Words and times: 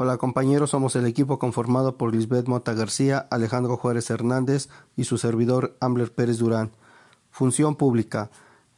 Hola 0.00 0.16
compañeros, 0.16 0.70
somos 0.70 0.94
el 0.94 1.06
equipo 1.06 1.40
conformado 1.40 1.96
por 1.96 2.14
Lisbeth 2.14 2.46
Mota 2.46 2.72
García, 2.72 3.26
Alejandro 3.32 3.76
Juárez 3.76 4.08
Hernández 4.10 4.68
y 4.96 5.02
su 5.02 5.18
servidor 5.18 5.76
Ambler 5.80 6.12
Pérez 6.12 6.38
Durán. 6.38 6.70
Función 7.32 7.74
pública. 7.74 8.30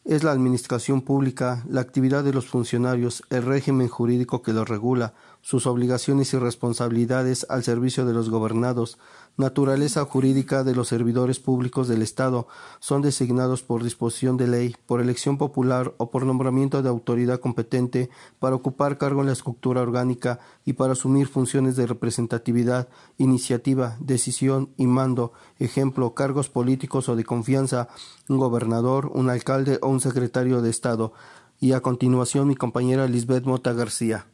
Es 0.07 0.25
la 0.25 0.31
administración 0.31 1.03
pública, 1.03 1.63
la 1.69 1.83
actividad 1.83 2.25
de 2.25 2.33
los 2.33 2.47
funcionarios, 2.47 3.23
el 3.29 3.43
régimen 3.43 3.89
jurídico 3.89 4.41
que 4.41 4.55
lo 4.55 4.65
regula, 4.65 5.13
sus 5.43 5.67
obligaciones 5.67 6.33
y 6.35 6.39
responsabilidades 6.39 7.47
al 7.49 7.65
servicio 7.65 8.05
de 8.05 8.13
los 8.13 8.31
gobernados, 8.31 8.99
naturaleza 9.37 10.05
jurídica 10.05 10.65
de 10.65 10.75
los 10.75 10.89
servidores 10.89 11.39
públicos 11.39 11.89
del 11.89 12.03
Estado, 12.03 12.47
son 12.79 13.01
designados 13.03 13.63
por 13.63 13.83
disposición 13.83 14.37
de 14.37 14.47
ley, 14.47 14.77
por 14.87 15.01
elección 15.01 15.39
popular 15.39 15.95
o 15.97 16.11
por 16.11 16.27
nombramiento 16.27 16.83
de 16.83 16.89
autoridad 16.89 17.41
competente 17.41 18.11
para 18.39 18.57
ocupar 18.57 18.99
cargo 18.99 19.21
en 19.21 19.29
la 19.29 19.33
estructura 19.33 19.81
orgánica 19.81 20.41
y 20.65 20.75
para 20.75 20.93
asumir 20.93 21.27
funciones 21.27 21.77
de 21.77 21.87
representatividad, 21.87 22.89
iniciativa, 23.19 23.97
decisión 24.01 24.71
y 24.77 24.87
mando, 24.87 25.33
ejemplo, 25.59 26.15
cargos 26.15 26.49
políticos 26.49 27.09
o 27.09 27.17
de 27.17 27.25
confianza, 27.25 27.89
un 28.29 28.39
gobernador, 28.39 29.11
un 29.15 29.31
alcalde 29.31 29.79
o 29.83 29.89
un 29.89 30.01
secretario 30.01 30.61
de 30.63 30.71
Estado. 30.71 31.13
Y 31.59 31.73
a 31.73 31.81
continuación 31.81 32.49
mi 32.49 32.57
compañera 32.57 33.07
Lisbeth 33.07 33.45
Mota 33.45 33.73
García. 33.73 34.27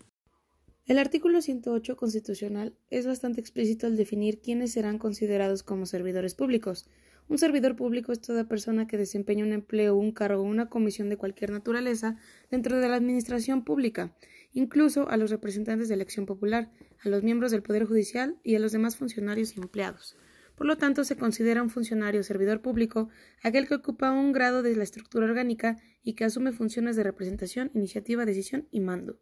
El 0.86 0.98
artículo 0.98 1.42
108 1.42 1.96
constitucional 1.96 2.76
es 2.90 3.08
bastante 3.08 3.40
explícito 3.40 3.88
al 3.88 3.96
definir 3.96 4.40
quiénes 4.40 4.70
serán 4.70 4.98
considerados 4.98 5.64
como 5.64 5.84
servidores 5.84 6.36
públicos. 6.36 6.88
Un 7.28 7.38
servidor 7.38 7.74
público 7.74 8.12
es 8.12 8.20
toda 8.20 8.46
persona 8.46 8.86
que 8.86 8.96
desempeña 8.96 9.44
un 9.44 9.52
empleo, 9.52 9.96
un 9.96 10.12
cargo 10.12 10.42
o 10.42 10.46
una 10.46 10.68
comisión 10.68 11.08
de 11.08 11.16
cualquier 11.16 11.50
naturaleza 11.50 12.18
dentro 12.52 12.78
de 12.78 12.88
la 12.88 12.94
administración 12.94 13.64
pública, 13.64 14.14
incluso 14.52 15.08
a 15.08 15.16
los 15.16 15.32
representantes 15.32 15.88
de 15.88 15.94
elección 15.94 16.24
popular, 16.24 16.70
a 17.04 17.08
los 17.08 17.24
miembros 17.24 17.50
del 17.50 17.64
Poder 17.64 17.84
Judicial 17.84 18.38
y 18.44 18.54
a 18.54 18.60
los 18.60 18.70
demás 18.70 18.94
funcionarios 18.94 19.56
y 19.56 19.60
empleados. 19.60 20.16
Por 20.54 20.68
lo 20.68 20.76
tanto, 20.78 21.02
se 21.02 21.16
considera 21.16 21.64
un 21.64 21.70
funcionario 21.70 22.22
servidor 22.22 22.62
público 22.62 23.08
aquel 23.42 23.66
que 23.66 23.74
ocupa 23.74 24.12
un 24.12 24.30
grado 24.30 24.62
de 24.62 24.76
la 24.76 24.84
estructura 24.84 25.26
orgánica 25.26 25.78
y 26.04 26.12
que 26.12 26.22
asume 26.22 26.52
funciones 26.52 26.94
de 26.94 27.02
representación, 27.02 27.72
iniciativa, 27.74 28.24
decisión 28.24 28.68
y 28.70 28.78
mando. 28.78 29.18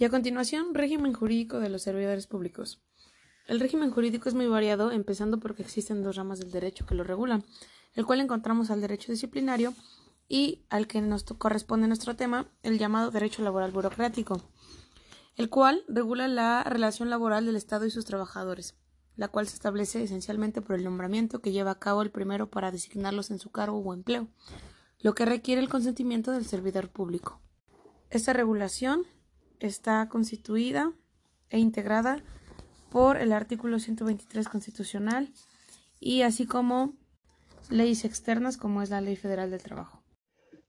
Y 0.00 0.04
a 0.06 0.08
continuación, 0.08 0.72
régimen 0.72 1.12
jurídico 1.12 1.60
de 1.60 1.68
los 1.68 1.82
servidores 1.82 2.26
públicos. 2.26 2.80
El 3.46 3.60
régimen 3.60 3.90
jurídico 3.90 4.30
es 4.30 4.34
muy 4.34 4.46
variado, 4.46 4.92
empezando 4.92 5.38
porque 5.40 5.60
existen 5.60 6.02
dos 6.02 6.16
ramas 6.16 6.38
del 6.38 6.50
derecho 6.50 6.86
que 6.86 6.94
lo 6.94 7.04
regulan, 7.04 7.44
el 7.92 8.06
cual 8.06 8.22
encontramos 8.22 8.70
al 8.70 8.80
derecho 8.80 9.12
disciplinario 9.12 9.74
y 10.26 10.64
al 10.70 10.86
que 10.86 11.02
nos 11.02 11.24
corresponde 11.24 11.86
nuestro 11.86 12.16
tema, 12.16 12.50
el 12.62 12.78
llamado 12.78 13.10
derecho 13.10 13.42
laboral 13.42 13.72
burocrático, 13.72 14.40
el 15.36 15.50
cual 15.50 15.84
regula 15.86 16.28
la 16.28 16.64
relación 16.64 17.10
laboral 17.10 17.44
del 17.44 17.56
Estado 17.56 17.84
y 17.84 17.90
sus 17.90 18.06
trabajadores, 18.06 18.76
la 19.16 19.28
cual 19.28 19.48
se 19.48 19.56
establece 19.56 20.02
esencialmente 20.02 20.62
por 20.62 20.76
el 20.76 20.84
nombramiento 20.84 21.42
que 21.42 21.52
lleva 21.52 21.72
a 21.72 21.78
cabo 21.78 22.00
el 22.00 22.10
primero 22.10 22.48
para 22.48 22.70
designarlos 22.70 23.30
en 23.30 23.38
su 23.38 23.50
cargo 23.50 23.76
o 23.80 23.92
empleo, 23.92 24.28
lo 25.00 25.14
que 25.14 25.26
requiere 25.26 25.60
el 25.60 25.68
consentimiento 25.68 26.32
del 26.32 26.46
servidor 26.46 26.88
público. 26.88 27.42
Esta 28.08 28.32
regulación 28.32 29.04
está 29.66 30.08
constituida 30.08 30.92
e 31.48 31.58
integrada 31.58 32.22
por 32.90 33.16
el 33.16 33.32
artículo 33.32 33.78
123 33.78 34.48
constitucional 34.48 35.32
y 36.00 36.22
así 36.22 36.46
como 36.46 36.94
leyes 37.68 38.04
externas 38.04 38.56
como 38.56 38.82
es 38.82 38.90
la 38.90 39.00
Ley 39.00 39.16
Federal 39.16 39.50
del 39.50 39.62
Trabajo. 39.62 39.99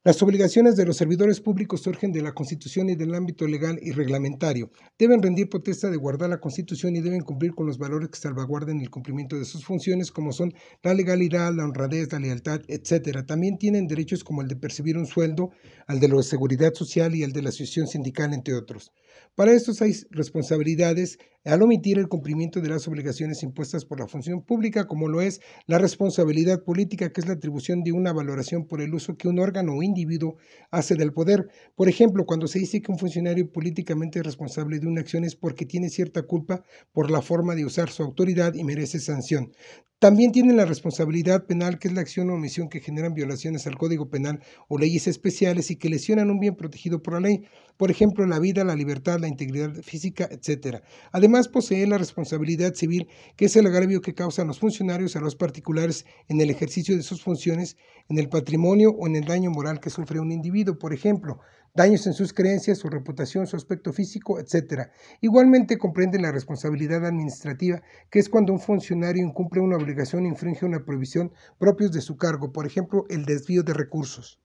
Las 0.03 0.23
obligaciones 0.23 0.75
de 0.75 0.83
los 0.87 0.97
servidores 0.97 1.41
públicos 1.41 1.83
surgen 1.83 2.11
de 2.11 2.23
la 2.23 2.33
Constitución 2.33 2.89
y 2.89 2.95
del 2.95 3.13
ámbito 3.13 3.47
legal 3.47 3.77
y 3.83 3.91
reglamentario. 3.91 4.71
Deben 4.97 5.21
rendir 5.21 5.47
protesta 5.47 5.91
de 5.91 5.97
guardar 5.97 6.31
la 6.31 6.39
Constitución 6.39 6.95
y 6.95 7.01
deben 7.01 7.21
cumplir 7.21 7.53
con 7.53 7.67
los 7.67 7.77
valores 7.77 8.09
que 8.09 8.17
salvaguarden 8.17 8.81
el 8.81 8.89
cumplimiento 8.89 9.37
de 9.37 9.45
sus 9.45 9.63
funciones, 9.63 10.11
como 10.11 10.33
son 10.33 10.55
la 10.81 10.95
legalidad, 10.95 11.53
la 11.53 11.65
honradez, 11.65 12.11
la 12.11 12.17
lealtad, 12.17 12.61
etc. 12.67 13.23
También 13.27 13.59
tienen 13.59 13.85
derechos 13.85 14.23
como 14.23 14.41
el 14.41 14.47
de 14.47 14.55
percibir 14.55 14.97
un 14.97 15.05
sueldo, 15.05 15.51
el 15.87 15.99
de 15.99 16.07
la 16.07 16.23
seguridad 16.23 16.73
social 16.73 17.13
y 17.13 17.21
el 17.21 17.31
de 17.31 17.43
la 17.43 17.49
asociación 17.49 17.85
sindical, 17.85 18.33
entre 18.33 18.55
otros. 18.55 18.91
Para 19.35 19.53
estos 19.53 19.83
hay 19.83 19.93
responsabilidades 20.09 21.19
al 21.45 21.61
omitir 21.61 21.97
el 21.97 22.07
cumplimiento 22.07 22.61
de 22.61 22.69
las 22.69 22.87
obligaciones 22.87 23.43
impuestas 23.43 23.85
por 23.85 23.99
la 23.99 24.07
función 24.07 24.43
pública, 24.43 24.87
como 24.87 25.07
lo 25.07 25.21
es 25.21 25.41
la 25.65 25.77
responsabilidad 25.77 26.63
política, 26.63 27.11
que 27.11 27.21
es 27.21 27.27
la 27.27 27.33
atribución 27.33 27.83
de 27.83 27.91
una 27.91 28.13
valoración 28.13 28.65
por 28.67 28.81
el 28.81 28.93
uso 28.93 29.17
que 29.17 29.27
un 29.27 29.39
órgano 29.39 29.73
o 29.75 29.83
individuo 29.83 30.37
hace 30.69 30.95
del 30.95 31.13
poder. 31.13 31.47
Por 31.75 31.89
ejemplo, 31.89 32.25
cuando 32.25 32.47
se 32.47 32.59
dice 32.59 32.81
que 32.81 32.91
un 32.91 32.99
funcionario 32.99 33.51
políticamente 33.51 34.19
es 34.19 34.25
responsable 34.25 34.79
de 34.79 34.87
una 34.87 35.01
acción 35.01 35.23
es 35.23 35.35
porque 35.35 35.65
tiene 35.65 35.89
cierta 35.89 36.23
culpa 36.23 36.63
por 36.91 37.09
la 37.11 37.21
forma 37.21 37.55
de 37.55 37.65
usar 37.65 37.89
su 37.89 38.03
autoridad 38.03 38.53
y 38.53 38.63
merece 38.63 38.99
sanción. 38.99 39.51
También 40.01 40.31
tienen 40.31 40.57
la 40.57 40.65
responsabilidad 40.65 41.45
penal, 41.45 41.77
que 41.77 41.87
es 41.87 41.93
la 41.93 42.01
acción 42.01 42.31
o 42.31 42.33
omisión 42.33 42.69
que 42.69 42.79
generan 42.79 43.13
violaciones 43.13 43.67
al 43.67 43.77
Código 43.77 44.09
Penal 44.09 44.41
o 44.67 44.79
leyes 44.79 45.05
especiales 45.05 45.69
y 45.69 45.75
que 45.75 45.89
lesionan 45.89 46.31
un 46.31 46.39
bien 46.39 46.55
protegido 46.55 47.03
por 47.03 47.13
la 47.13 47.19
ley, 47.19 47.43
por 47.77 47.91
ejemplo, 47.91 48.25
la 48.25 48.39
vida, 48.39 48.63
la 48.63 48.75
libertad, 48.75 49.19
la 49.19 49.27
integridad 49.27 49.75
física, 49.83 50.27
etc. 50.31 50.77
Además, 51.11 51.49
posee 51.49 51.85
la 51.85 51.99
responsabilidad 51.99 52.73
civil, 52.73 53.09
que 53.35 53.45
es 53.45 53.55
el 53.55 53.67
agravio 53.67 54.01
que 54.01 54.15
causan 54.15 54.47
los 54.47 54.59
funcionarios 54.59 55.15
a 55.15 55.21
los 55.21 55.35
particulares 55.35 56.07
en 56.29 56.41
el 56.41 56.49
ejercicio 56.49 56.97
de 56.97 57.03
sus 57.03 57.21
funciones, 57.21 57.77
en 58.09 58.17
el 58.17 58.27
patrimonio 58.27 58.89
o 58.89 59.05
en 59.05 59.17
el 59.17 59.25
daño 59.25 59.51
moral 59.51 59.79
que 59.79 59.91
sufre 59.91 60.19
un 60.19 60.31
individuo, 60.31 60.79
por 60.79 60.95
ejemplo, 60.95 61.41
daños 61.73 62.05
en 62.07 62.13
sus 62.13 62.33
creencias, 62.33 62.79
su 62.79 62.89
reputación, 62.89 63.47
su 63.47 63.55
aspecto 63.55 63.93
físico, 63.93 64.39
etc. 64.39 64.89
Igualmente 65.21 65.77
comprenden 65.77 66.23
la 66.23 66.31
responsabilidad 66.31 67.05
administrativa, 67.05 67.81
que 68.09 68.19
es 68.19 68.29
cuando 68.29 68.51
un 68.51 68.59
funcionario 68.59 69.25
incumple 69.25 69.61
una 69.61 69.77
obligación 69.77 69.90
obligación 69.91 70.25
infringe 70.25 70.65
una 70.65 70.85
prohibición 70.85 71.33
propios 71.59 71.91
de 71.91 71.99
su 71.99 72.15
cargo, 72.15 72.53
por 72.53 72.65
ejemplo 72.65 73.03
el 73.09 73.25
desvío 73.25 73.61
de 73.63 73.73
recursos. 73.73 74.39